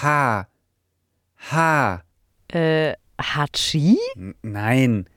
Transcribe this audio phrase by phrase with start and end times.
[0.00, 0.46] H.
[1.50, 2.02] H.
[2.52, 3.98] Äh, Hachi?
[4.14, 5.08] N nein.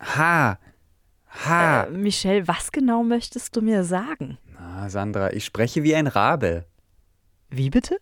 [0.00, 0.58] H.
[1.28, 1.84] H.
[1.84, 4.38] Äh, Michelle, was genau möchtest du mir sagen?
[4.58, 6.64] Na, Sandra, ich spreche wie ein Rabe.
[7.50, 7.98] Wie bitte?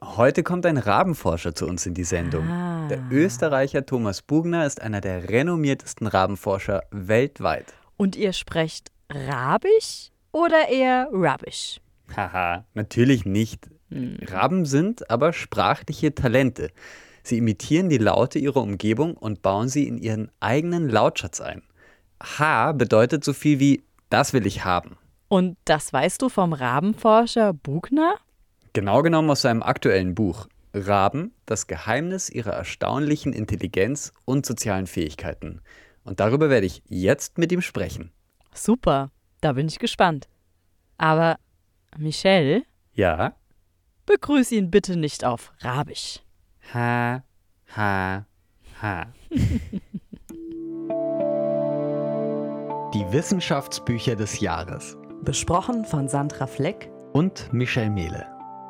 [0.00, 2.46] Heute kommt ein Rabenforscher zu uns in die Sendung.
[2.48, 2.86] Ah.
[2.88, 7.74] Der Österreicher Thomas Bugner ist einer der renommiertesten Rabenforscher weltweit.
[7.96, 11.80] Und ihr sprecht Rabisch oder eher Rubbish?
[12.14, 13.68] Haha, natürlich nicht.
[13.90, 16.70] Raben sind aber sprachliche Talente.
[17.22, 21.62] Sie imitieren die Laute ihrer Umgebung und bauen sie in ihren eigenen Lautschatz ein.
[22.22, 24.96] H bedeutet so viel wie das will ich haben.
[25.28, 28.14] Und das weißt du vom Rabenforscher Bugner?
[28.72, 35.62] Genau genommen aus seinem aktuellen Buch Raben, das Geheimnis ihrer erstaunlichen Intelligenz und sozialen Fähigkeiten.
[36.04, 38.12] Und darüber werde ich jetzt mit ihm sprechen.
[38.52, 39.10] Super,
[39.40, 40.28] da bin ich gespannt.
[40.98, 41.38] Aber
[41.96, 42.62] Michelle,
[42.94, 43.34] Ja?
[44.06, 46.20] Begrüß ihn bitte nicht auf Rabisch.
[46.72, 47.22] H,
[47.74, 48.24] H,
[48.80, 49.06] H.
[52.94, 58.26] Die Wissenschaftsbücher des Jahres Besprochen von Sandra Fleck, und Michel Mehle.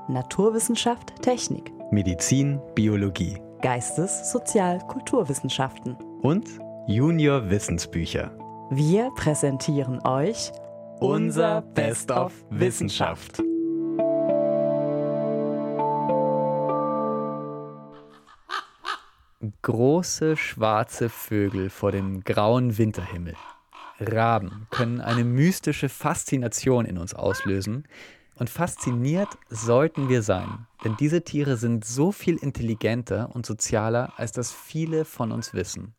[0.08, 5.96] Naturwissenschaft, Technik, Medizin, Biologie Geistes-, Sozial-, Kulturwissenschaften.
[6.22, 6.46] und
[6.86, 8.30] Junior Wissensbücher.
[8.70, 10.52] Wir präsentieren euch
[11.00, 13.42] Unser Best of Wissenschaft.
[19.66, 23.34] Große schwarze Vögel vor dem grauen Winterhimmel.
[23.98, 27.88] Raben können eine mystische Faszination in uns auslösen.
[28.36, 34.30] Und fasziniert sollten wir sein, denn diese Tiere sind so viel intelligenter und sozialer, als
[34.30, 35.96] das viele von uns wissen.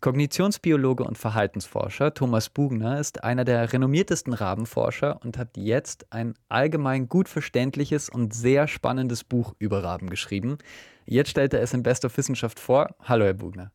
[0.00, 7.08] Kognitionsbiologe und Verhaltensforscher Thomas Bugner ist einer der renommiertesten Rabenforscher und hat jetzt ein allgemein
[7.08, 10.58] gut verständliches und sehr spannendes Buch über Raben geschrieben.
[11.04, 12.94] Jetzt stellt er es in Best of Wissenschaft vor.
[13.02, 13.72] Hallo, Herr Bugner.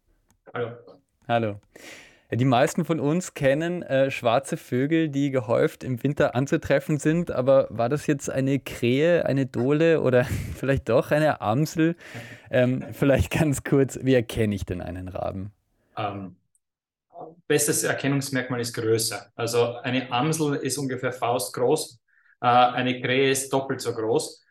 [0.54, 0.72] Hallo.
[1.28, 1.60] Hallo.
[2.30, 7.68] Die meisten von uns kennen äh, schwarze Vögel, die gehäuft im Winter anzutreffen sind, aber
[7.70, 10.26] war das jetzt eine Krähe, eine Dole oder
[10.56, 11.96] vielleicht doch eine Amsel?
[12.52, 15.52] Ähm, vielleicht ganz kurz, wie erkenne ich denn einen Raben?
[15.98, 16.38] Ähm,
[17.48, 19.32] bestes Erkennungsmerkmal ist Größe.
[19.36, 22.00] Also eine Amsel ist ungefähr faustgroß,
[22.42, 24.46] äh, eine Krähe ist doppelt so groß.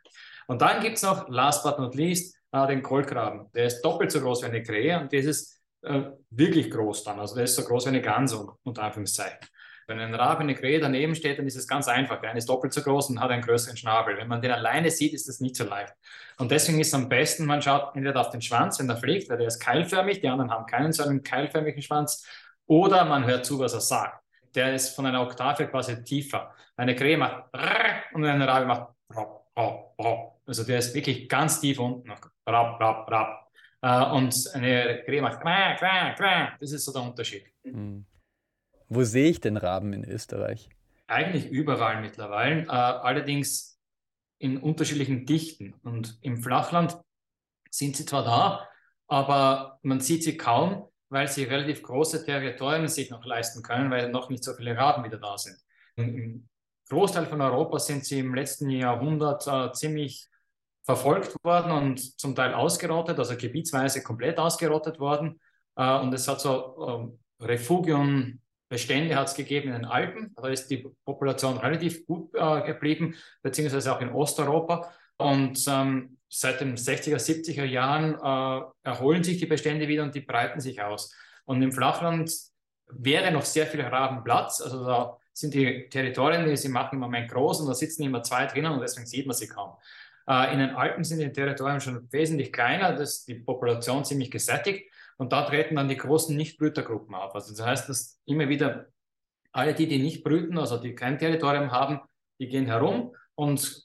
[0.49, 3.51] Und dann gibt es noch, last but not least, äh, den Kohlkraben.
[3.53, 7.21] Der ist doppelt so groß wie eine Krähe und das ist äh, wirklich groß dann.
[7.21, 9.39] Also der ist so groß wie eine Gans, unter Anführungszeichen.
[9.87, 12.21] Wenn ein Rabe, eine Krähe daneben steht, dann ist es ganz einfach.
[12.21, 14.17] Der eine ist doppelt so groß und hat einen größeren Schnabel.
[14.17, 15.93] Wenn man den alleine sieht, ist das nicht so leicht.
[16.39, 19.31] Und deswegen ist es am besten, man schaut entweder auf den Schwanz, wenn er fliegt,
[19.31, 22.27] weil der ist keilförmig, die anderen haben keinen so einen keilförmigen Schwanz,
[22.67, 24.25] oder man hört zu, was er sagt.
[24.55, 26.53] Der ist von einer Oktave quasi tiefer.
[26.77, 27.45] Eine Krähe macht
[28.13, 28.89] und eine Rabe macht
[30.47, 32.11] also der ist wirklich ganz tief unten.
[33.83, 35.43] Äh, Und eine Krähe macht
[36.61, 37.45] das ist so der Unterschied.
[37.65, 38.07] Hm.
[38.89, 40.69] Wo sehe ich den Raben in Österreich?
[41.07, 43.79] Eigentlich überall mittlerweile, äh, allerdings
[44.39, 45.75] in unterschiedlichen Dichten.
[45.83, 46.99] Und im Flachland
[47.71, 48.69] sind sie zwar da,
[49.07, 54.11] aber man sieht sie kaum, weil sie relativ große Territorien sich noch leisten können, weil
[54.11, 55.57] noch nicht so viele Raben wieder da sind.
[55.97, 56.49] Im
[56.89, 60.29] Großteil von Europa sind sie im letzten Jahrhundert äh, ziemlich
[60.85, 65.41] verfolgt worden und zum Teil ausgerottet, also gebietsweise komplett ausgerottet worden.
[65.75, 70.35] Äh, und es hat so äh, Refugien, Bestände hat es gegeben in den Alpen.
[70.37, 74.93] Da ist die Population relativ gut äh, geblieben, beziehungsweise auch in Osteuropa.
[75.19, 80.21] Und ähm, seit den 60er, 70er Jahren äh, erholen sich die Bestände wieder und die
[80.21, 81.15] breiten sich aus.
[81.45, 82.31] Und im Flachland
[82.89, 84.61] wäre noch sehr viel Rabenplatz.
[84.61, 88.23] Also da sind die Territorien, die sie machen, im Moment groß und da sitzen immer
[88.23, 89.75] zwei drinnen und deswegen sieht man sie kaum.
[90.29, 94.31] Äh, in den Alpen sind die Territorien schon wesentlich kleiner, das ist die Population ziemlich
[94.31, 94.91] gesättigt.
[95.19, 97.35] Und da treten dann die großen Nichtbrütergruppen auf.
[97.35, 98.87] Also das heißt, dass immer wieder
[99.53, 102.01] alle die, die nicht brüten, also die kein Territorium haben,
[102.39, 103.85] die gehen herum und,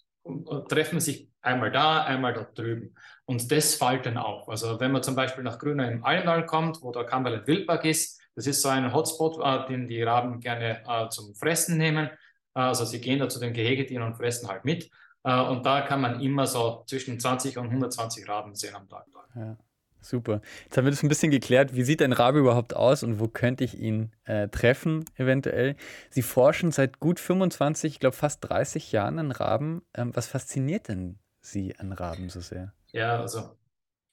[0.69, 2.93] treffen sich einmal da, einmal da drüben.
[3.25, 4.47] Und das fällt dann auf.
[4.49, 8.21] Also wenn man zum Beispiel nach Grüner im Allendal kommt, wo der Cumberland Wildpark ist,
[8.35, 12.09] das ist so ein Hotspot, äh, den die Raben gerne äh, zum Fressen nehmen.
[12.53, 14.91] Also sie gehen da zu den Gehegetieren und fressen halt mit.
[15.23, 19.05] Äh, und da kann man immer so zwischen 20 und 120 Raben sehen am Tag.
[19.35, 19.57] Ja,
[20.01, 20.41] super.
[20.63, 21.75] Jetzt haben wir das ein bisschen geklärt.
[21.75, 25.75] Wie sieht ein Rabe überhaupt aus und wo könnte ich ihn äh, treffen, eventuell?
[26.09, 29.83] Sie forschen seit gut 25, ich glaube fast 30 Jahren an Raben.
[29.93, 32.73] Ähm, was fasziniert denn Sie an Raben so sehr?
[32.91, 33.57] Ja, also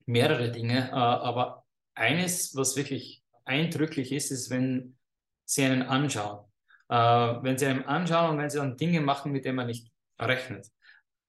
[0.06, 0.88] mehrere Dinge.
[0.90, 1.64] Äh, aber
[1.94, 4.96] eines, was wirklich eindrücklich ist, ist, wenn
[5.44, 6.44] Sie einen anschauen.
[6.88, 9.91] Äh, wenn Sie einen anschauen und wenn Sie dann Dinge machen, mit denen man nicht
[10.20, 10.69] rechnet.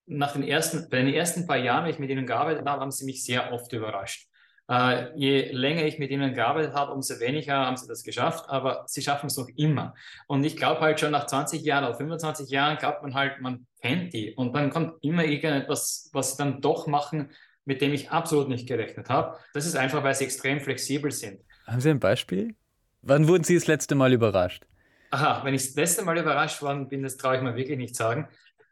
[0.08, 2.92] nach den ersten, bei den ersten paar Jahren, wenn ich mit ihnen gearbeitet habe, haben
[2.92, 4.29] sie mich sehr oft überrascht.
[4.70, 8.84] Äh, je länger ich mit ihnen gearbeitet habe, umso weniger haben sie das geschafft, aber
[8.86, 9.96] sie schaffen es noch immer.
[10.28, 13.66] Und ich glaube halt schon nach 20 Jahren oder 25 Jahren glaubt man halt, man
[13.82, 14.32] kennt die.
[14.36, 17.32] Und dann kommt immer irgendetwas, was sie dann doch machen,
[17.66, 19.38] mit dem ich absolut nicht gerechnet habe.
[19.54, 21.42] Das ist einfach, weil sie extrem flexibel sind.
[21.66, 22.56] Haben Sie ein Beispiel?
[23.02, 24.68] Wann wurden Sie das letzte Mal überrascht?
[25.10, 27.96] Aha, wenn ich das letzte Mal überrascht worden bin, das traue ich mir wirklich nicht
[27.96, 28.28] sagen.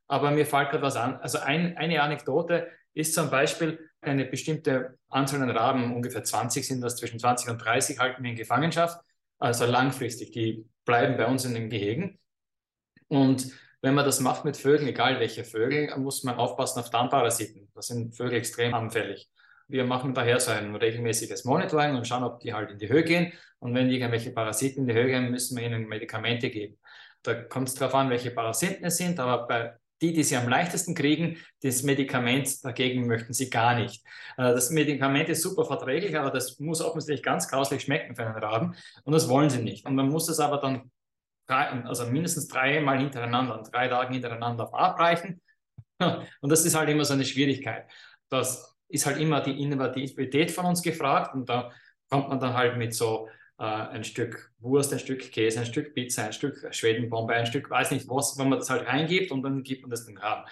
[0.07, 1.15] Aber mir fällt gerade was an.
[1.21, 6.81] Also ein, eine Anekdote ist zum Beispiel, eine bestimmte Anzahl an Raben, ungefähr 20 sind
[6.81, 8.99] das, zwischen 20 und 30 halten wir in Gefangenschaft,
[9.39, 10.31] also langfristig.
[10.31, 12.19] Die bleiben bei uns in den Gehegen.
[13.07, 13.51] Und
[13.81, 17.69] wenn man das macht mit Vögeln, egal welche Vögel, muss man aufpassen auf Darmparasiten.
[17.73, 19.29] Da sind Vögel extrem anfällig.
[19.67, 23.03] Wir machen daher so ein regelmäßiges Monitoring und schauen, ob die halt in die Höhe
[23.03, 23.33] gehen.
[23.59, 26.77] Und wenn irgendwelche Parasiten in die Höhe gehen, müssen wir ihnen Medikamente geben.
[27.21, 30.47] Da kommt es darauf an, welche Parasiten es sind, aber bei die, die sie am
[30.47, 34.03] leichtesten kriegen, das Medikament dagegen möchten sie gar nicht.
[34.37, 38.37] Äh, das Medikament ist super verträglich, aber das muss offensichtlich ganz grauslich schmecken für einen
[38.37, 39.85] Raben und das wollen sie nicht.
[39.85, 40.91] Und man muss es aber dann
[41.47, 45.41] drei, also mindestens dreimal hintereinander, an drei Tagen hintereinander verabreichen.
[46.41, 47.89] Und das ist halt immer so eine Schwierigkeit.
[48.29, 51.71] Das ist halt immer die Innovativität von uns gefragt und da
[52.09, 53.27] kommt man dann halt mit so
[53.59, 57.69] äh, ein Stück Wurst, ein Stück Käse, ein Stück Pizza, ein Stück Schwedenbombe, ein Stück
[57.69, 60.47] weiß nicht was, wenn man das halt reingibt und dann gibt man das den Raben.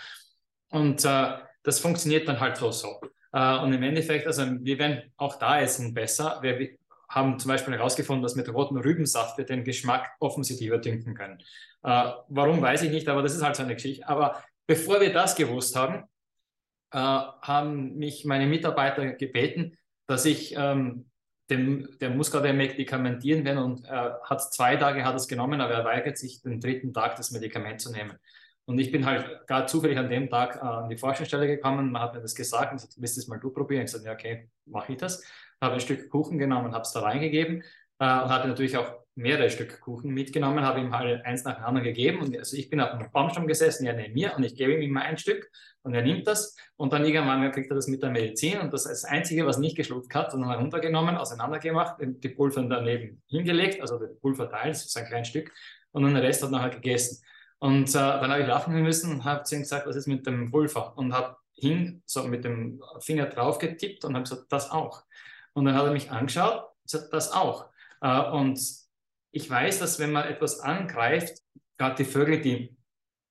[0.69, 3.00] Und äh, das funktioniert dann halt so so.
[3.34, 6.40] Äh, und im Endeffekt, also wir werden auch da essen besser.
[6.42, 6.78] Wir
[7.10, 11.40] haben zum Beispiel herausgefunden, dass mit rotem Rübensaft wir den Geschmack offensiver dünken können.
[11.84, 14.07] Äh, warum weiß ich nicht, aber das ist halt so eine Geschichte.
[14.07, 16.06] Aber bevor wir das gewusst haben,
[16.92, 21.10] äh, haben mich meine Mitarbeiter gebeten, dass ich ähm,
[21.50, 25.74] dem, der muss gerade medikamentieren werden und er hat zwei Tage hat es genommen, aber
[25.74, 28.18] er weigert sich, den dritten Tag das Medikament zu nehmen.
[28.65, 32.01] Und ich bin halt gerade zufällig an dem Tag äh, an die Forschungsstelle gekommen, man
[32.01, 33.86] hat mir das gesagt und gesagt, willst du das mal du probieren?
[33.86, 35.24] Ich gesagt, ja, okay, mache ich das.
[35.62, 37.62] Habe ein Stück Kuchen genommen und habe es da reingegeben
[38.00, 41.64] äh, und hatte natürlich auch mehrere Stück Kuchen mitgenommen, habe ihm halt eins nach dem
[41.64, 42.20] anderen gegeben.
[42.20, 44.82] Und also ich bin auf einem Baumstamm gesessen, er neben mir und ich gebe ihm
[44.82, 45.50] immer ein Stück
[45.84, 48.86] und er nimmt das und dann irgendwann kriegt er das mit der Medizin und das
[48.86, 53.98] ist das Einzige, was nicht geschluckt hat, sondern heruntergenommen, auseinandergemacht, die Pulver daneben hingelegt, also
[53.98, 55.52] der Pulverteil, das ist ein kleines Stück
[55.92, 57.24] und dann den Rest hat nachher gegessen.
[57.60, 60.28] Und äh, dann habe ich lachen müssen und habe zu ihm gesagt, was ist mit
[60.28, 60.98] dem Pulver?
[60.98, 65.04] Und habe hin, so mit dem Finger drauf getippt und habe gesagt, das auch.
[65.54, 67.70] Und dann hat er mich angeschaut gesagt, das auch.
[68.02, 68.60] Äh, und
[69.36, 71.42] ich weiß, dass wenn man etwas angreift,
[71.78, 72.74] gerade die Vögel, die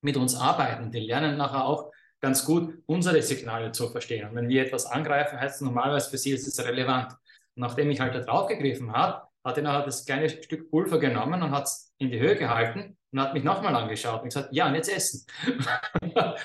[0.02, 1.90] mit uns arbeiten, die lernen nachher auch
[2.20, 4.28] ganz gut, unsere Signale zu verstehen.
[4.28, 7.12] Und wenn wir etwas angreifen, heißt es normalerweise für sie, es ist relevant.
[7.12, 10.98] Und nachdem ich halt da drauf gegriffen habe, hat er nachher das kleine Stück Pulver
[10.98, 14.50] genommen und hat es in die Höhe gehalten und hat mich nochmal angeschaut und gesagt,
[14.52, 15.26] ja, und jetzt essen.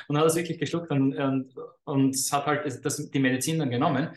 [0.07, 1.53] und hat es wirklich geschluckt und, und,
[1.83, 4.09] und hat halt das, die Medizin dann genommen.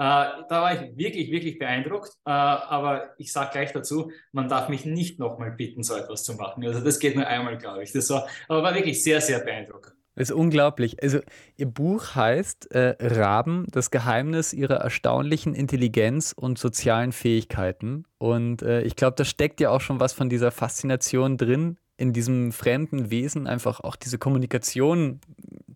[0.00, 2.08] Äh, da war ich wirklich, wirklich beeindruckt.
[2.24, 6.36] Äh, aber ich sage gleich dazu, man darf mich nicht nochmal bitten, so etwas zu
[6.36, 6.64] machen.
[6.64, 7.92] Also das geht nur einmal, glaube ich.
[7.92, 9.94] Das war, aber war wirklich sehr, sehr beeindruckend.
[10.14, 11.02] Das ist unglaublich.
[11.02, 11.20] Also
[11.58, 18.04] Ihr Buch heißt äh, Raben, das Geheimnis ihrer erstaunlichen Intelligenz und sozialen Fähigkeiten.
[18.16, 22.14] Und äh, ich glaube, da steckt ja auch schon was von dieser Faszination drin, in
[22.14, 25.20] diesem fremden Wesen einfach auch diese Kommunikation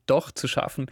[0.07, 0.87] doch zu schaffen.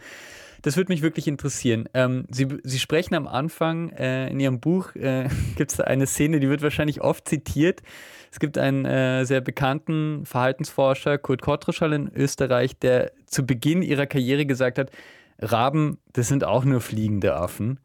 [0.63, 1.89] Das würde mich wirklich interessieren.
[1.93, 5.27] Ähm, Sie, Sie sprechen am Anfang äh, in Ihrem Buch, äh,
[5.57, 7.83] gibt es da eine Szene, die wird wahrscheinlich oft zitiert.
[8.31, 14.07] Es gibt einen äh, sehr bekannten Verhaltensforscher, Kurt Kottruschall in Österreich, der zu Beginn ihrer
[14.07, 14.89] Karriere gesagt hat,
[15.37, 17.79] Raben, das sind auch nur fliegende Affen.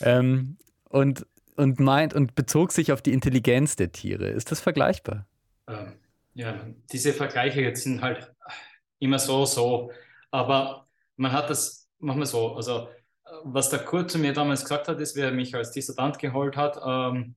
[0.00, 0.56] Ähm,
[0.88, 4.26] und, und meint und bezog sich auf die Intelligenz der Tiere.
[4.26, 5.26] Ist das vergleichbar?
[5.68, 5.92] Ähm,
[6.34, 8.34] ja, diese Vergleiche jetzt sind halt
[8.98, 9.92] immer so, so.
[10.32, 12.54] Aber man hat das machen wir so.
[12.54, 12.88] Also,
[13.44, 16.56] was der Kurt zu mir damals gesagt hat, ist, wie er mich als Dissertant geholt
[16.56, 17.34] hat, ähm,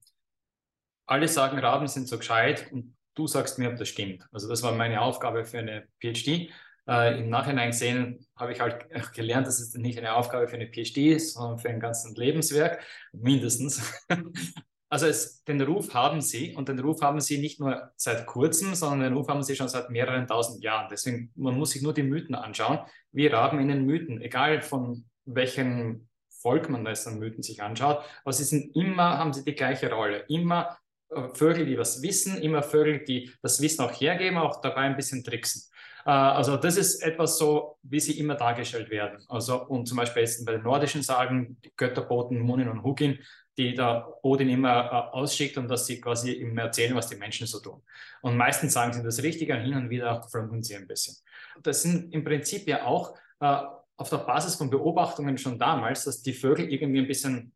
[1.05, 4.27] alle sagen, Raben sind so gescheit und du sagst mir, ob das stimmt.
[4.31, 6.51] Also das war meine Aufgabe für eine PhD.
[6.87, 10.67] Äh, Im Nachhinein gesehen habe ich halt gelernt, dass es nicht eine Aufgabe für eine
[10.67, 13.81] PhD ist, sondern für ein ganzes Lebenswerk, mindestens.
[14.89, 18.73] Also es, den Ruf haben sie und den Ruf haben sie nicht nur seit kurzem,
[18.73, 20.87] sondern den Ruf haben sie schon seit mehreren tausend Jahren.
[20.89, 22.79] Deswegen, man muss sich nur die Mythen anschauen.
[23.11, 26.07] Wir haben in den Mythen, egal von welchem
[26.41, 29.91] Volk man das an Mythen sich anschaut, aber sie sind immer, haben sie die gleiche
[29.91, 30.25] Rolle.
[30.27, 30.77] Immer
[31.09, 34.95] äh, Vögel, die was wissen, immer Vögel, die das Wissen auch hergeben, auch dabei ein
[34.95, 35.63] bisschen tricksen.
[36.05, 39.23] Äh, also das ist etwas so, wie sie immer dargestellt werden.
[39.27, 43.19] Also und zum Beispiel jetzt bei den nordischen Sagen, die Götterboten Munin und Hugin,
[43.59, 47.45] die der Odin immer äh, ausschickt und dass sie quasi ihm erzählen, was die Menschen
[47.45, 47.81] so tun.
[48.21, 51.15] Und meistens sagen sie das Richtige und hin und wieder fremden sie ein bisschen.
[51.61, 53.61] Das sind im Prinzip ja auch äh,
[53.97, 57.53] auf der Basis von Beobachtungen schon damals, dass die Vögel irgendwie ein bisschen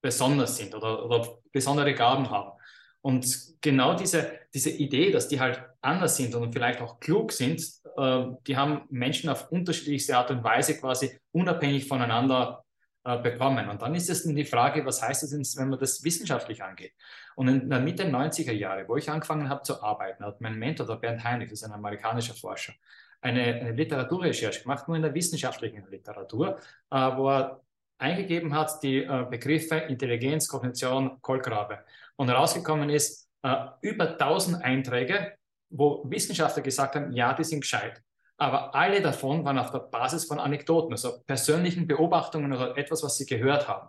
[0.00, 2.52] besonders sind oder, oder besondere Gaben haben.
[3.00, 3.26] Und
[3.60, 7.60] genau diese, diese Idee, dass die halt anders sind und vielleicht auch klug sind,
[7.96, 12.63] äh, die haben Menschen auf unterschiedlichste Art und Weise quasi unabhängig voneinander
[13.04, 13.68] äh, bekommen.
[13.68, 16.92] Und dann ist es die Frage, was heißt es, wenn man das wissenschaftlich angeht?
[17.34, 20.58] Und in der Mitte der 90er Jahre, wo ich angefangen habe zu arbeiten, hat mein
[20.58, 22.72] Mentor, der Bernd Heinrich, das ist ein amerikanischer Forscher,
[23.20, 26.58] eine, eine Literaturrecherche gemacht, nur in der wissenschaftlichen Literatur,
[26.90, 27.60] äh, wo er
[27.98, 31.80] eingegeben hat die äh, Begriffe Intelligenz, Kognition, Kolkrabe.
[32.16, 35.34] Und herausgekommen ist, äh, über 1000 Einträge,
[35.70, 38.02] wo Wissenschaftler gesagt haben, ja, die sind gescheit.
[38.44, 43.16] Aber alle davon waren auf der Basis von Anekdoten, also persönlichen Beobachtungen oder etwas, was
[43.16, 43.88] sie gehört haben.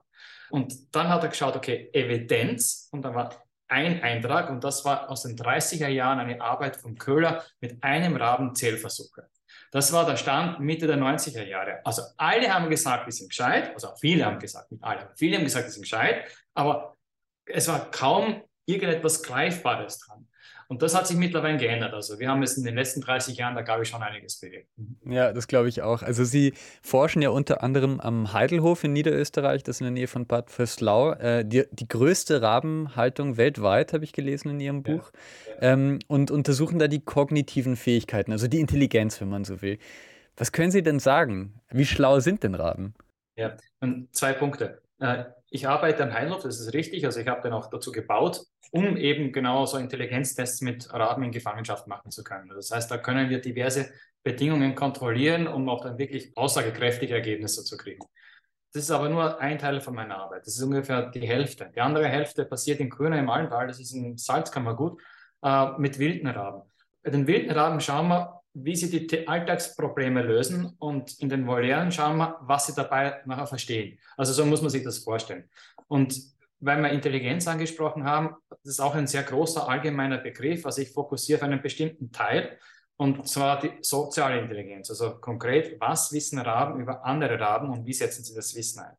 [0.50, 3.32] Und dann hat er geschaut, okay, Evidenz, und dann war
[3.68, 8.16] ein Eintrag, und das war aus den 30er Jahren eine Arbeit von Köhler mit einem
[8.16, 9.28] Raben Zählversuche.
[9.72, 11.82] Das war der Stand Mitte der 90er Jahre.
[11.84, 15.44] Also alle haben gesagt, die sind gescheit, also viele haben gesagt, nicht alle, viele haben
[15.44, 16.96] gesagt, die sind gescheit, aber
[17.46, 20.30] es war kaum irgendetwas Greifbares dran.
[20.68, 21.94] Und das hat sich mittlerweile geändert.
[21.94, 24.68] Also wir haben es in den letzten 30 Jahren, da glaube ich, schon einiges bewegt.
[25.06, 26.02] Ja, das glaube ich auch.
[26.02, 30.08] Also Sie forschen ja unter anderem am Heidelhof in Niederösterreich, das ist in der Nähe
[30.08, 31.14] von Bad Vöslau.
[31.14, 35.12] Äh, die, die größte Rabenhaltung weltweit, habe ich gelesen in Ihrem Buch.
[35.62, 35.74] Ja.
[35.74, 39.78] Ähm, und untersuchen da die kognitiven Fähigkeiten, also die Intelligenz, wenn man so will.
[40.38, 41.62] Was können Sie denn sagen?
[41.70, 42.94] Wie schlau sind denn Raben?
[43.38, 44.82] Ja, und zwei Punkte.
[45.06, 47.06] Äh, ich arbeite am Heinlof, das ist richtig.
[47.06, 51.32] Also ich habe den auch dazu gebaut, um eben genau so Intelligenztests mit Raben in
[51.32, 52.50] Gefangenschaft machen zu können.
[52.50, 53.92] Das heißt, da können wir diverse
[54.24, 58.04] Bedingungen kontrollieren, um auch dann wirklich aussagekräftige Ergebnisse zu kriegen.
[58.74, 60.46] Das ist aber nur ein Teil von meiner Arbeit.
[60.46, 61.72] Das ist ungefähr die Hälfte.
[61.74, 65.00] Die andere Hälfte passiert in Grüner im Almtal, das ist ein Salzkammergut,
[65.44, 66.64] äh, mit wilden Raben.
[67.02, 71.92] Bei den wilden Raben schauen wir, wie sie die Alltagsprobleme lösen und in den Volieren
[71.92, 74.00] schauen wir, was sie dabei nachher verstehen.
[74.18, 75.50] Also so muss man sich das vorstellen.
[75.88, 76.20] Und
[76.62, 80.66] weil wir Intelligenz angesprochen haben, das ist auch ein sehr großer allgemeiner Begriff.
[80.66, 82.58] Also ich fokussiere auf einen bestimmten Teil
[82.98, 84.90] und zwar die soziale Intelligenz.
[84.90, 88.96] Also konkret, was wissen Raben über andere Raben und wie setzen sie das Wissen ein?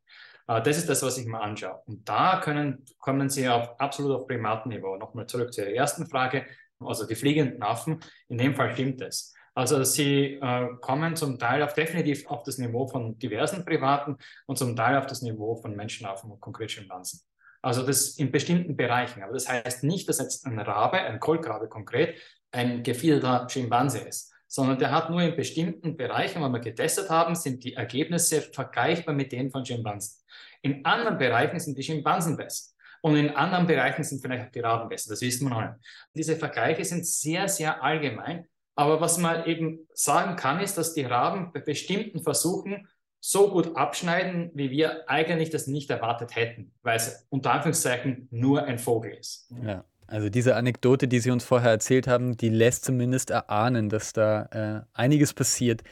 [0.48, 1.82] Äh, das ist das, was ich mir anschaue.
[1.86, 4.96] Und da können, kommen Sie auf, absolut auf Primatenniveau.
[4.96, 6.46] Nochmal zurück zur ersten Frage,
[6.78, 8.00] also die fliegenden Affen.
[8.28, 9.34] In dem Fall stimmt es.
[9.56, 14.58] Also sie äh, kommen zum Teil auf definitiv auf das Niveau von diversen Privaten und
[14.58, 17.20] zum Teil auf das Niveau von Menschenaffen und konkret Schimpansen.
[17.62, 19.22] Also das in bestimmten Bereichen.
[19.22, 22.20] Aber das heißt nicht, dass jetzt ein Rabe, ein Kolkrabe konkret,
[22.52, 27.34] ein gefiederter Schimpanse ist, sondern der hat nur in bestimmten Bereichen, wo wir getestet haben,
[27.34, 30.22] sind die Ergebnisse vergleichbar mit denen von Schimpansen.
[30.60, 32.74] In anderen Bereichen sind die Schimpansen besser.
[33.00, 35.10] Und in anderen Bereichen sind vielleicht auch die Raben besser.
[35.10, 35.80] Das wissen wir noch nicht.
[36.14, 38.46] Diese Vergleiche sind sehr, sehr allgemein
[38.76, 42.86] aber was man eben sagen kann, ist, dass die Raben bei bestimmten Versuchen
[43.20, 48.64] so gut abschneiden, wie wir eigentlich das nicht erwartet hätten, weil es unter Anführungszeichen nur
[48.64, 49.50] ein Vogel ist.
[49.64, 49.84] Ja.
[50.08, 54.84] Also diese Anekdote, die Sie uns vorher erzählt haben, die lässt zumindest erahnen, dass da
[54.94, 55.82] äh, einiges passiert.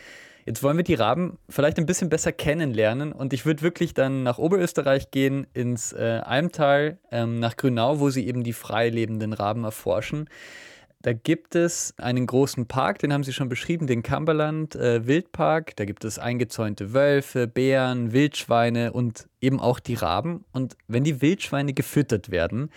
[0.46, 4.22] Jetzt wollen wir die Raben vielleicht ein bisschen besser kennenlernen und ich würde wirklich dann
[4.22, 9.32] nach Oberösterreich gehen, ins äh, Almtal, ähm, nach Grünau, wo Sie eben die frei lebenden
[9.32, 10.28] Raben erforschen.
[11.04, 15.76] Da gibt es einen großen Park, den haben Sie schon beschrieben, den Cumberland äh, Wildpark.
[15.76, 20.46] Da gibt es eingezäunte Wölfe, Bären, Wildschweine und eben auch die Raben.
[20.52, 22.70] Und wenn die Wildschweine gefüttert werden,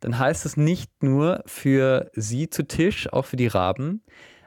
[0.00, 4.02] dann heißt es nicht nur für sie zu Tisch, auch für die Raben.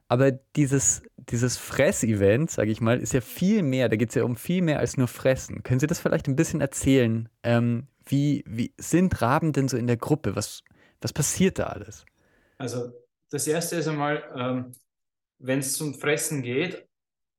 [0.08, 3.90] Aber dieses, dieses Fressevent, sage ich mal, ist ja viel mehr.
[3.90, 5.62] Da geht es ja um viel mehr als nur Fressen.
[5.62, 7.30] Können Sie das vielleicht ein bisschen erzählen?
[7.44, 10.36] Ähm, wie, wie sind Raben denn so in der Gruppe?
[10.36, 10.64] Was,
[11.00, 12.06] was passiert da alles?
[12.58, 12.92] Also
[13.30, 14.76] das erste ist einmal, ähm,
[15.40, 16.88] wenn es zum Fressen geht,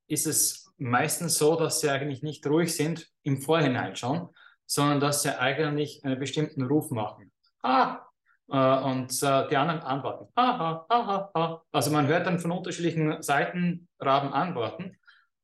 [0.06, 4.28] ist es meistens so, dass sie eigentlich nicht ruhig sind im Vorhinein schon,
[4.66, 7.32] sondern dass sie eigentlich einen bestimmten Ruf machen.
[7.62, 8.06] Ah!
[8.50, 10.26] Äh, und äh, die anderen antworten.
[10.35, 11.62] Ah, ah, ah, ah.
[11.70, 14.97] Also man hört dann von unterschiedlichen Seiten Raben antworten.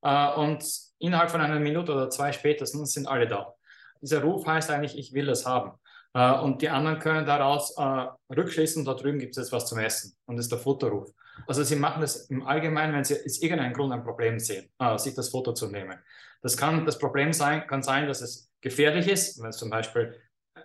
[0.03, 0.65] Äh, und
[0.99, 3.55] innerhalb von einer Minute oder zwei spätestens sind alle da.
[4.01, 5.79] Dieser Ruf heißt eigentlich, ich will das haben.
[6.17, 9.79] Äh, und die anderen können daraus äh, rückschließen, da drüben gibt es jetzt was zum
[9.79, 10.17] Essen.
[10.25, 11.11] Und das ist der Fotoruf.
[11.47, 14.97] Also sie machen das im Allgemeinen, wenn sie aus irgendeinem Grund ein Problem sehen, äh,
[14.97, 15.99] sich das Foto zu nehmen.
[16.41, 20.19] Das kann das Problem sein, kann sein, dass es gefährlich ist, wenn es zum Beispiel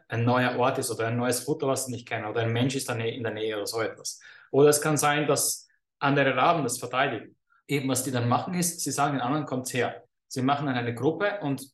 [0.08, 2.75] ein neuer Ort ist oder ein neues Foto, was sie nicht kennen, oder ein Mensch
[2.75, 4.22] ist in der Nähe oder so etwas.
[4.51, 5.67] Oder es kann sein, dass
[6.00, 7.36] andere Raben das verteidigen.
[7.67, 10.03] Eben, was die dann machen, ist, sie sagen den anderen, kommt her.
[10.27, 11.65] Sie machen dann eine Gruppe und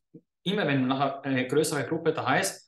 [0.43, 2.66] immer wenn nachher eine größere Gruppe da ist,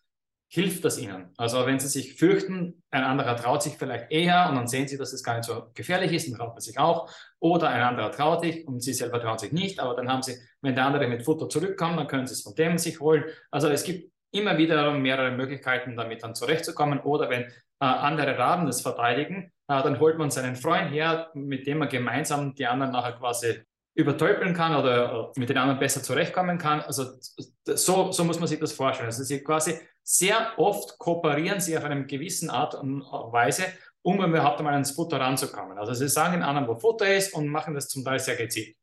[0.52, 1.32] hilft das ihnen.
[1.38, 4.98] Also wenn sie sich fürchten, ein anderer traut sich vielleicht eher und dann sehen sie,
[4.98, 7.10] dass es gar nicht so gefährlich ist und traut man sich auch.
[7.40, 10.36] Oder ein anderer traut sich und sie selber trauen sich nicht, aber dann haben sie,
[10.62, 13.26] wenn der andere mit Futter zurückkommt, dann können sie es von dem sich holen.
[13.52, 17.00] Also es gibt immer wieder mehrere Möglichkeiten, damit dann zurechtzukommen.
[17.00, 21.68] Oder wenn äh, andere Raben das verteidigen, äh, dann holt man seinen Freund her, mit
[21.68, 23.62] dem man gemeinsam die anderen nachher quasi
[23.96, 26.82] übertölpeln kann oder mit den anderen besser zurechtkommen kann.
[26.82, 27.18] Also
[27.66, 29.08] so, so muss man sich das vorstellen.
[29.08, 29.80] Also sie quasi
[30.12, 33.66] sehr oft kooperieren sie auf eine gewisse Art und Weise,
[34.02, 35.78] um überhaupt einmal ans Futter ranzukommen.
[35.78, 38.76] Also sie sagen anderen, wo Futter ist und machen das zum Teil sehr gezielt.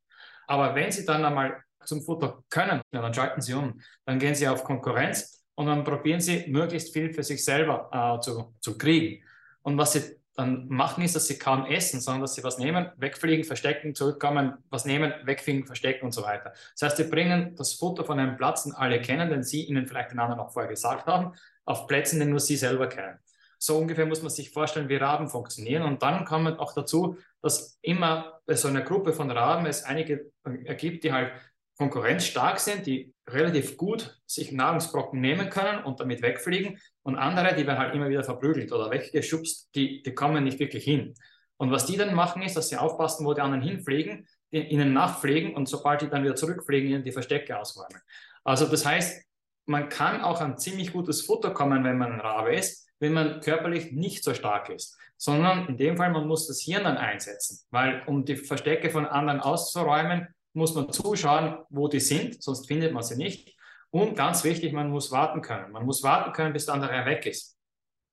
[0.46, 3.80] Aber wenn sie dann einmal zum Futter können, dann schalten sie um.
[4.04, 8.20] Dann gehen sie auf Konkurrenz und dann probieren sie möglichst viel für sich selber äh,
[8.20, 9.24] zu, zu kriegen.
[9.62, 12.90] Und was sie dann machen ist, dass sie kaum essen, sondern dass sie was nehmen,
[12.98, 16.52] wegfliegen, verstecken, zurückkommen, was nehmen, wegfliegen, verstecken und so weiter.
[16.78, 19.86] Das heißt, sie bringen das Futter von einem Platz, den alle kennen, den sie ihnen
[19.86, 21.32] vielleicht den anderen auch vorher gesagt haben,
[21.64, 23.18] auf Plätzen, den nur sie selber kennen.
[23.58, 25.82] So ungefähr muss man sich vorstellen, wie Raben funktionieren.
[25.82, 30.30] Und dann kommt auch dazu, dass immer bei so einer Gruppe von Raben es einige
[30.64, 31.32] ergibt, die halt
[31.76, 36.78] konkurrenzstark sind, die relativ gut sich Nahrungsbrocken nehmen können und damit wegfliegen.
[37.02, 40.84] Und andere, die werden halt immer wieder verprügelt oder weggeschubst, die, die kommen nicht wirklich
[40.84, 41.14] hin.
[41.58, 44.92] Und was die dann machen, ist, dass sie aufpassen, wo die anderen hinfliegen, die, ihnen
[44.92, 48.00] nachfliegen und sobald die dann wieder zurückfliegen, ihnen die Verstecke ausräumen.
[48.44, 49.24] Also das heißt,
[49.66, 53.40] man kann auch an ziemlich gutes Futter kommen, wenn man ein Rabe ist, wenn man
[53.40, 57.66] körperlich nicht so stark ist, sondern in dem Fall, man muss das Hirn dann einsetzen,
[57.70, 62.92] weil um die Verstecke von anderen auszuräumen, muss man zuschauen, wo die sind, sonst findet
[62.92, 63.54] man sie nicht.
[63.90, 65.70] Und ganz wichtig, man muss warten können.
[65.70, 67.56] Man muss warten können, bis der andere weg ist.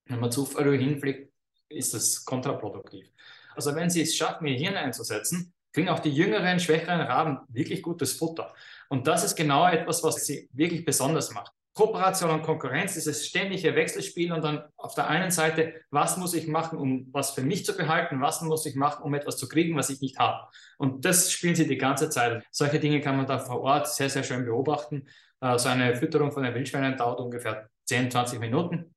[0.05, 1.31] Wenn man zu früh hinfliegt,
[1.69, 3.07] ist das kontraproduktiv.
[3.55, 7.81] Also wenn Sie es schaffen, Ihr Hirn einzusetzen, kriegen auch die jüngeren, schwächeren Raben wirklich
[7.81, 8.53] gutes Futter.
[8.89, 11.51] Und das ist genau etwas, was sie wirklich besonders macht.
[11.73, 16.47] Kooperation und Konkurrenz, dieses ständige Wechselspiel und dann auf der einen Seite, was muss ich
[16.47, 19.75] machen, um was für mich zu behalten, was muss ich machen, um etwas zu kriegen,
[19.75, 20.47] was ich nicht habe.
[20.77, 22.43] Und das spielen sie die ganze Zeit.
[22.51, 25.07] Solche Dinge kann man da vor Ort sehr, sehr schön beobachten.
[25.41, 28.93] Äh, so eine Fütterung von den Wildschweinen dauert ungefähr 10, 20 Minuten.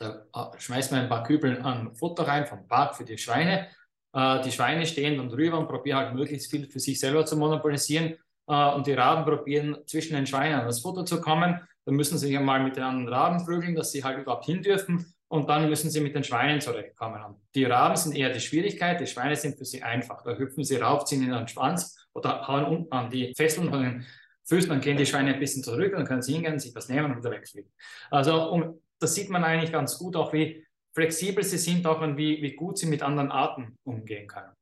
[0.00, 3.68] Da äh, schmeißt man ein paar Kübeln an Futter rein vom Park für die Schweine.
[4.12, 7.36] Äh, die Schweine stehen dann drüber und probieren halt möglichst viel für sich selber zu
[7.36, 8.16] monopolisieren.
[8.44, 12.36] Und die Raben probieren zwischen den Schweinen an das Futter zu kommen dann müssen sie
[12.36, 15.12] einmal mit den anderen Raben prügeln, dass sie halt überhaupt hin dürfen.
[15.28, 17.20] Und dann müssen sie mit den Schweinen zurechtkommen.
[17.54, 20.22] Die Raben sind eher die Schwierigkeit, die Schweine sind für sie einfach.
[20.22, 23.82] Da hüpfen sie rauf, ziehen in den Schwanz oder hauen unten an die Fesseln von
[23.82, 24.06] den
[24.44, 27.12] Füßen, dann gehen die Schweine ein bisschen zurück, dann können sie hingehen, sich was nehmen
[27.12, 27.70] und wieder wegfliegen.
[28.10, 32.16] Also um, das sieht man eigentlich ganz gut, auch wie flexibel sie sind, auch und
[32.16, 34.52] wie, wie gut sie mit anderen Arten umgehen können.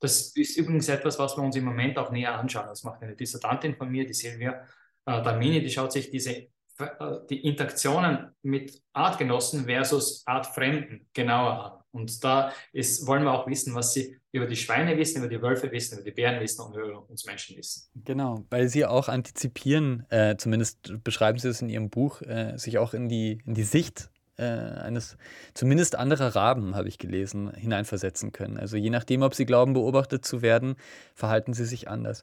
[0.00, 2.66] Das ist übrigens etwas, was wir uns im Moment auch näher anschauen.
[2.66, 4.62] Das macht eine Dissertantin von mir, die Silvia
[5.06, 11.72] äh, Damini, die schaut sich diese äh, die Interaktionen mit Artgenossen versus Artfremden genauer an.
[11.90, 15.40] Und da ist, wollen wir auch wissen, was sie über die Schweine wissen, über die
[15.40, 17.88] Wölfe wissen, über die Bären wissen und über uns Menschen wissen.
[18.04, 22.76] Genau, weil sie auch antizipieren, äh, zumindest beschreiben sie es in ihrem Buch, äh, sich
[22.76, 25.16] auch in die, in die Sicht äh, eines
[25.54, 28.58] zumindest anderer Raben, habe ich gelesen, hineinversetzen können.
[28.58, 30.76] Also je nachdem, ob sie glauben, beobachtet zu werden,
[31.14, 32.22] verhalten sie sich anders.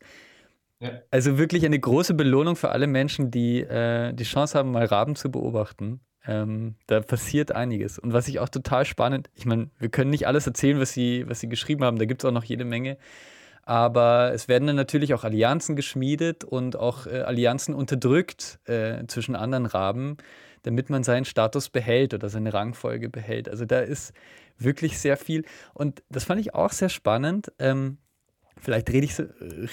[1.12, 5.16] Also wirklich eine große Belohnung für alle Menschen, die äh, die Chance haben, mal Raben
[5.16, 6.02] zu beobachten.
[6.26, 8.00] Ähm, da passiert einiges.
[8.00, 11.26] Und was ich auch total spannend, ich meine, wir können nicht alles erzählen, was sie,
[11.28, 12.98] was sie geschrieben haben, da gibt es auch noch jede Menge.
[13.66, 19.36] Aber es werden dann natürlich auch Allianzen geschmiedet und auch äh, Allianzen unterdrückt äh, zwischen
[19.36, 20.18] anderen Raben,
[20.64, 23.48] damit man seinen Status behält oder seine Rangfolge behält.
[23.48, 24.14] Also da ist
[24.58, 25.46] wirklich sehr viel.
[25.74, 27.52] Und das fand ich auch sehr spannend.
[27.60, 27.98] Ähm,
[28.64, 29.20] Vielleicht rede ich,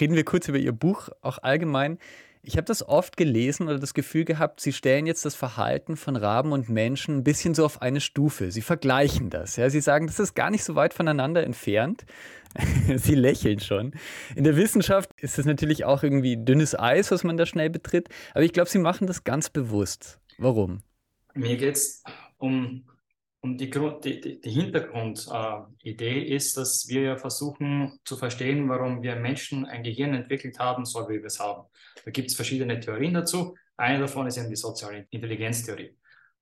[0.00, 1.98] reden wir kurz über Ihr Buch, auch allgemein.
[2.42, 6.16] Ich habe das oft gelesen oder das Gefühl gehabt, Sie stellen jetzt das Verhalten von
[6.16, 8.50] Raben und Menschen ein bisschen so auf eine Stufe.
[8.50, 9.55] Sie vergleichen das.
[9.57, 9.70] Ja?
[9.70, 12.05] Sie sagen, das ist gar nicht so weit voneinander entfernt.
[12.96, 13.92] Sie lächeln schon.
[14.35, 18.09] In der Wissenschaft ist es natürlich auch irgendwie dünnes Eis, was man da schnell betritt.
[18.33, 20.18] Aber ich glaube, Sie machen das ganz bewusst.
[20.37, 20.83] Warum?
[21.35, 22.03] Mir geht es
[22.38, 22.87] um
[23.42, 29.16] und die, Grund, die, die, Hintergrundidee äh, ist, dass wir versuchen zu verstehen, warum wir
[29.16, 31.66] Menschen ein Gehirn entwickelt haben, so wie wir es haben.
[32.05, 33.57] Da gibt es verschiedene Theorien dazu.
[33.79, 35.96] Eine davon ist eben die soziale Intelligenztheorie.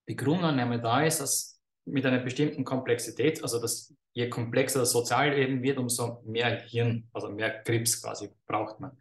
[0.08, 5.62] Die Grundannahme da ist, dass mit einer bestimmten Komplexität, also dass je komplexer das Sozialleben
[5.62, 8.98] wird, umso mehr Hirn, also mehr Grips quasi braucht man.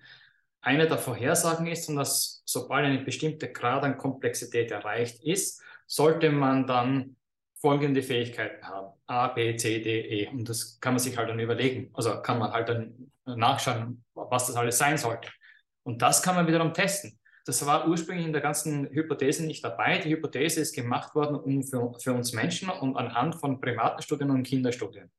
[0.61, 6.67] Eine der Vorhersagen ist, dass sobald eine bestimmte Grad an Komplexität erreicht ist, sollte man
[6.67, 7.15] dann
[7.59, 8.93] folgende Fähigkeiten haben.
[9.07, 10.27] A, B, C, D, E.
[10.27, 11.89] Und das kann man sich halt dann überlegen.
[11.93, 15.29] Also kann man halt dann nachschauen, was das alles sein sollte.
[15.83, 17.17] Und das kann man wiederum testen.
[17.45, 19.99] das war ursprünglich in der ganzen Hypothese nicht dabei.
[19.99, 24.43] Die Hypothese ist gemacht worden um für, für uns Menschen und anhand von Primatenstudien und
[24.43, 25.09] Kinderstudien.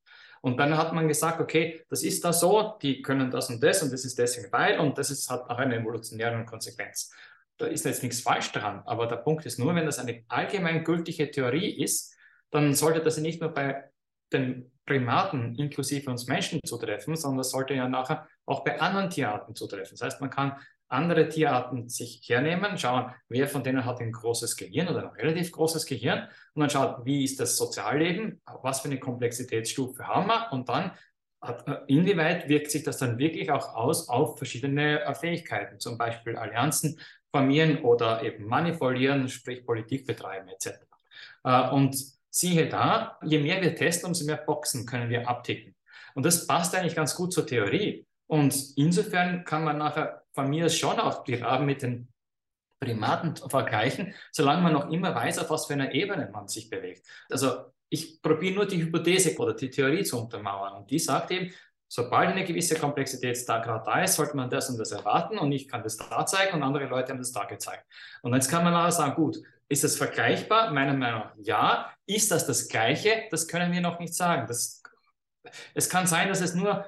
[0.41, 3.83] Und dann hat man gesagt, okay, das ist da so, die können das und das
[3.83, 7.13] und das ist deswegen weil und das ist, hat auch eine evolutionäre Konsequenz.
[7.57, 11.31] Da ist jetzt nichts falsch dran, aber der Punkt ist nur, wenn das eine allgemeingültige
[11.31, 12.15] Theorie ist,
[12.51, 13.91] dann sollte das nicht nur bei
[14.33, 19.55] den Primaten inklusive uns Menschen zutreffen, sondern das sollte ja nachher auch bei anderen Tierarten
[19.55, 19.97] zutreffen.
[19.99, 20.57] Das heißt, man kann
[20.89, 25.53] andere Tierarten sich hernehmen, schauen, wer von denen hat ein großes Gehirn oder ein relativ
[25.53, 30.49] großes Gehirn und dann schaut, wie ist das Sozialleben, was für eine Komplexitätsstufe haben wir
[30.51, 30.93] und dann
[31.43, 31.53] äh,
[31.87, 36.99] inwieweit wirkt sich das dann wirklich auch aus auf verschiedene äh, Fähigkeiten, zum Beispiel Allianzen
[37.31, 40.79] formieren oder eben manipulieren, sprich Politik betreiben etc.
[41.45, 45.75] Äh, und siehe da, je mehr wir testen, umso mehr Boxen können wir abticken.
[46.15, 48.07] Und das passt eigentlich ganz gut zur Theorie.
[48.27, 52.09] Und insofern kann man nachher von mir schon auch die Raben mit den
[52.81, 57.07] Primaten vergleichen, solange man noch immer weiß, auf was für einer Ebene man sich bewegt.
[57.31, 60.75] Also ich probiere nur die Hypothese oder die Theorie zu untermauern.
[60.75, 61.53] Und die sagt eben,
[61.89, 65.83] sobald eine gewisse Komplexitätsgrad da ist, sollte man das und das erwarten und ich kann
[65.83, 67.85] das da zeigen und andere Leute haben das da gezeigt.
[68.23, 69.39] Und jetzt kann man nachher sagen, gut,
[69.69, 70.71] ist das vergleichbar?
[70.73, 71.93] Meiner Meinung nach ja.
[72.07, 73.25] Ist das das Gleiche?
[73.31, 74.47] Das können wir noch nicht sagen.
[74.47, 74.83] Das,
[75.75, 76.87] es kann sein, dass es nur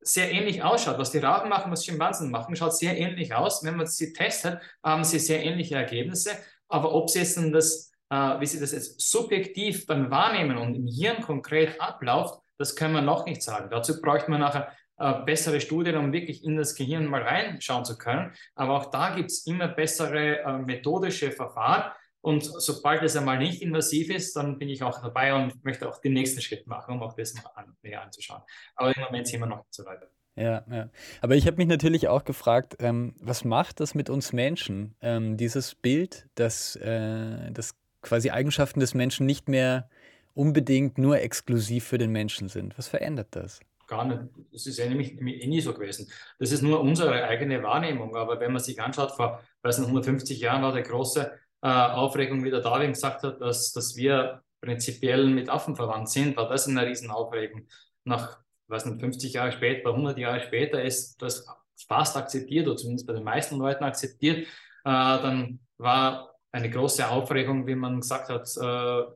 [0.00, 0.98] sehr ähnlich ausschaut.
[0.98, 3.64] Was die Raben machen, was Schimpansen machen, schaut sehr ähnlich aus.
[3.64, 6.30] Wenn man sie testet, haben sie sehr ähnliche Ergebnisse.
[6.68, 10.86] Aber ob sie jetzt das, äh, wie sie das jetzt subjektiv dann wahrnehmen und im
[10.86, 13.70] Hirn konkret abläuft, das können wir noch nicht sagen.
[13.70, 17.98] Dazu bräuchte man nachher äh, bessere Studien, um wirklich in das Gehirn mal reinschauen zu
[17.98, 18.32] können.
[18.54, 21.90] Aber auch da gibt es immer bessere äh, methodische Verfahren.
[22.20, 26.00] Und sobald es einmal nicht invasiv ist, dann bin ich auch dabei und möchte auch
[26.00, 28.42] den nächsten Schritt machen, um auch das mal an, näher anzuschauen.
[28.76, 30.02] Aber im Moment sind wir noch so weit.
[30.36, 30.88] Ja, ja.
[31.20, 34.94] Aber ich habe mich natürlich auch gefragt, ähm, was macht das mit uns Menschen?
[35.00, 39.90] Ähm, dieses Bild, dass, äh, dass quasi Eigenschaften des Menschen nicht mehr
[40.32, 42.78] unbedingt nur exklusiv für den Menschen sind.
[42.78, 43.60] Was verändert das?
[43.92, 44.22] Gar nicht.
[44.50, 46.10] Das ist ja nämlich eh nie so gewesen.
[46.38, 48.16] Das ist nur unsere eigene Wahrnehmung.
[48.16, 52.42] Aber wenn man sich anschaut, vor weiß nicht, 150 Jahren war der große äh, Aufregung,
[52.42, 56.66] wie der Darwin gesagt hat, dass, dass wir prinzipiell mit Affen verwandt sind, war das
[56.66, 57.68] eine Riesenaufregung.
[58.04, 61.46] Nach, weiß nicht, 50 Jahre später, 100 Jahre später ist das
[61.86, 64.46] fast akzeptiert, oder zumindest bei den meisten Leuten akzeptiert.
[64.46, 64.46] Äh,
[64.84, 69.12] dann war eine große Aufregung, wie man gesagt hat, äh,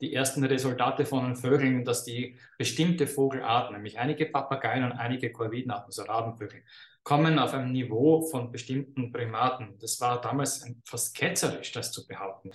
[0.00, 5.32] die ersten Resultate von den Vögeln, dass die bestimmte Vogelarten, nämlich einige Papageien und einige
[5.32, 6.62] Korvidenarten, also Rabenvögel,
[7.02, 9.78] kommen auf einem Niveau von bestimmten Primaten.
[9.78, 12.50] Das war damals fast ketzerisch, das zu behaupten.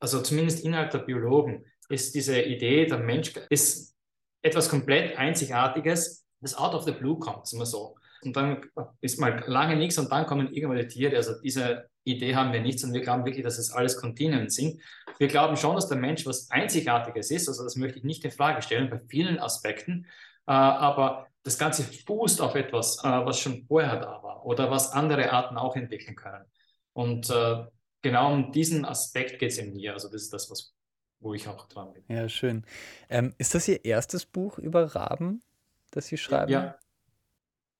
[0.00, 3.94] Also zumindest innerhalb der Biologen ist diese Idee, der Mensch ist
[4.42, 7.96] etwas komplett Einzigartiges, das out of the blue kommt, immer so.
[8.22, 8.64] Und dann
[9.00, 11.16] ist mal lange nichts und dann kommen irgendwelche Tiere.
[11.16, 14.80] Also diese Idee haben wir nicht, sondern wir glauben wirklich, dass es alles Kontinenten sind.
[15.18, 17.48] Wir glauben schon, dass der Mensch was Einzigartiges ist.
[17.48, 20.06] Also das möchte ich nicht in Frage stellen bei vielen Aspekten.
[20.46, 24.92] Äh, aber das Ganze fußt auf etwas, äh, was schon vorher da war oder was
[24.92, 26.44] andere Arten auch entwickeln können.
[26.92, 27.64] Und äh,
[28.02, 29.92] genau um diesen Aspekt geht es in mir.
[29.92, 30.74] Also das ist das, was,
[31.20, 32.04] wo ich auch dran bin.
[32.08, 32.64] Ja, schön.
[33.08, 35.42] Ähm, ist das Ihr erstes Buch über Raben,
[35.90, 36.52] das Sie schreiben?
[36.52, 36.78] Ja.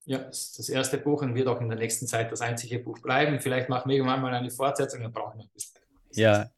[0.05, 2.79] Ja, das ist das erste Buch und wird auch in der nächsten Zeit das einzige
[2.79, 3.41] Buch bleiben.
[3.41, 5.83] Vielleicht machen wir irgendwann mal eine Fortsetzung, dann brauchen wir ein bisschen.
[6.13, 6.51] Ja,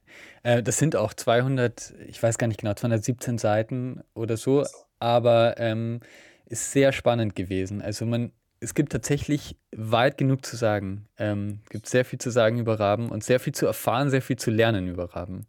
[0.43, 4.65] äh, das sind auch 200, ich weiß gar nicht genau, 217 Seiten oder so,
[4.99, 6.01] aber ähm,
[6.47, 7.81] ist sehr spannend gewesen.
[7.83, 11.09] Also man, es gibt tatsächlich weit genug zu sagen.
[11.17, 14.37] Ähm, gibt sehr viel zu sagen über Raben und sehr viel zu erfahren, sehr viel
[14.37, 15.47] zu lernen über Raben.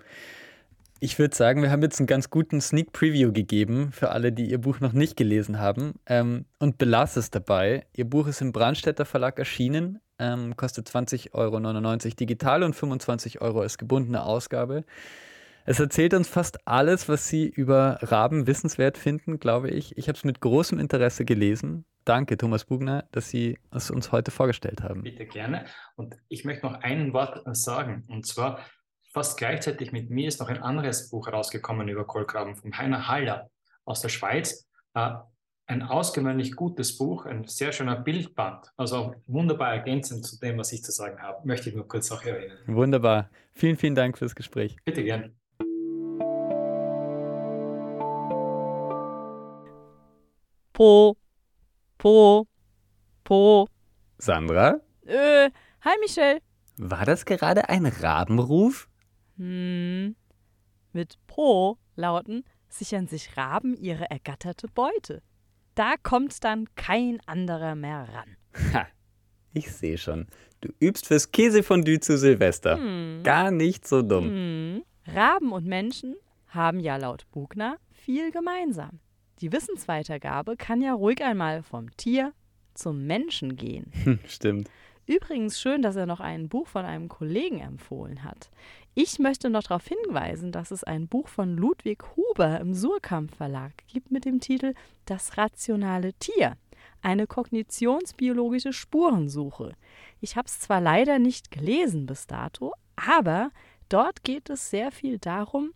[1.03, 4.51] Ich würde sagen, wir haben jetzt einen ganz guten Sneak Preview gegeben für alle, die
[4.51, 5.95] ihr Buch noch nicht gelesen haben.
[6.05, 7.87] Ähm, und belasse es dabei.
[7.93, 13.61] Ihr Buch ist im Brandstätter Verlag erschienen, ähm, kostet 20,99 Euro digital und 25 Euro
[13.61, 14.85] als gebundene Ausgabe.
[15.65, 19.97] Es erzählt uns fast alles, was Sie über Raben wissenswert finden, glaube ich.
[19.97, 21.85] Ich habe es mit großem Interesse gelesen.
[22.03, 25.03] Danke, Thomas Bugner, dass Sie es uns heute vorgestellt haben.
[25.03, 25.65] Bitte gerne.
[25.95, 28.05] Und ich möchte noch ein Wort sagen.
[28.07, 28.59] Und zwar,
[29.13, 33.49] fast gleichzeitig mit mir ist noch ein anderes Buch rausgekommen über Kohlgraben von Heiner Haller
[33.85, 34.67] aus der Schweiz.
[35.71, 40.83] Ein ausgewöhnlich gutes Buch, ein sehr schöner Bildband, also wunderbar ergänzend zu dem, was ich
[40.83, 41.47] zu sagen habe.
[41.47, 42.57] Möchte ich nur kurz auch erwähnen.
[42.67, 43.29] Wunderbar.
[43.53, 44.75] Vielen, vielen Dank fürs Gespräch.
[44.83, 45.33] Bitte gern.
[50.73, 51.15] Po,
[51.97, 52.47] Po,
[53.23, 53.65] Po.
[54.17, 54.81] Sandra?
[55.05, 55.51] Äh,
[55.85, 56.41] hi Michelle.
[56.75, 58.89] War das gerade ein Rabenruf?
[59.37, 60.17] Hm.
[60.91, 65.21] Mit Po lauten sichern sich Raben ihre ergatterte Beute.
[65.81, 68.37] Da kommt dann kein anderer mehr ran.
[68.71, 68.85] Ha.
[69.51, 70.27] Ich sehe schon.
[70.61, 72.77] Du übst fürs Käsefondue zu Silvester.
[72.77, 73.21] Hm.
[73.23, 74.25] Gar nicht so dumm.
[74.25, 74.83] Hm.
[75.07, 76.15] Raben und Menschen
[76.49, 78.99] haben ja laut Bugner viel gemeinsam.
[79.39, 82.31] Die Wissensweitergabe kann ja ruhig einmal vom Tier
[82.75, 83.91] zum Menschen gehen.
[84.27, 84.69] Stimmt.
[85.07, 88.51] Übrigens schön, dass er noch ein Buch von einem Kollegen empfohlen hat.
[88.93, 93.71] Ich möchte noch darauf hinweisen, dass es ein Buch von Ludwig Huber im Surkamp Verlag
[93.87, 94.73] gibt mit dem Titel
[95.05, 96.57] Das rationale Tier.
[97.01, 99.75] Eine kognitionsbiologische Spurensuche.
[100.19, 103.51] Ich habe es zwar leider nicht gelesen bis dato, aber
[103.87, 105.71] dort geht es sehr viel darum,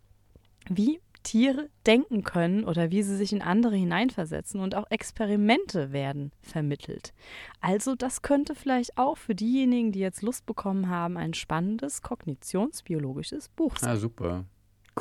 [0.68, 6.30] wie Tiere denken können oder wie sie sich in andere hineinversetzen und auch Experimente werden
[6.40, 7.12] vermittelt.
[7.60, 13.48] Also das könnte vielleicht auch für diejenigen, die jetzt Lust bekommen haben, ein spannendes kognitionsbiologisches
[13.48, 13.90] Buch sein.
[13.90, 14.44] Ah, super.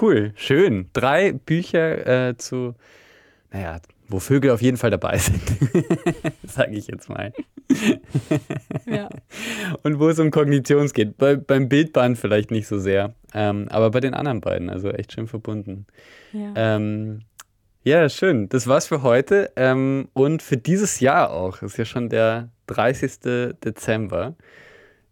[0.01, 0.89] Cool, schön.
[0.93, 2.73] Drei Bücher äh, zu,
[3.51, 5.41] naja, wo Vögel auf jeden Fall dabei sind,
[6.43, 7.33] sage ich jetzt mal.
[8.87, 9.09] Ja.
[9.83, 11.17] Und wo es um Kognitions geht.
[11.17, 15.11] Bei, beim Bildband vielleicht nicht so sehr, ähm, aber bei den anderen beiden, also echt
[15.11, 15.85] schön verbunden.
[16.31, 16.53] Ja.
[16.55, 17.21] Ähm,
[17.83, 18.49] ja, schön.
[18.49, 21.61] Das war's für heute ähm, und für dieses Jahr auch.
[21.61, 23.19] Ist ja schon der 30.
[23.63, 24.35] Dezember.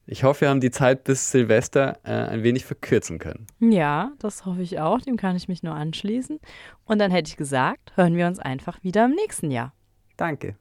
[0.06, 3.46] Ich hoffe, wir haben die Zeit bis Silvester äh, ein wenig verkürzen können.
[3.60, 5.00] Ja, das hoffe ich auch.
[5.00, 6.40] Dem kann ich mich nur anschließen.
[6.86, 9.74] Und dann hätte ich gesagt, hören wir uns einfach wieder im nächsten Jahr.
[10.18, 10.56] Danke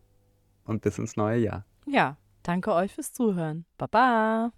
[0.64, 1.64] und bis ins neue Jahr.
[1.86, 3.64] Ja, danke euch fürs Zuhören.
[3.78, 4.52] Baba.